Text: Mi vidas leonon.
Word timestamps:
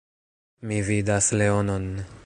Mi 0.71 0.79
vidas 0.87 1.29
leonon. 1.43 1.89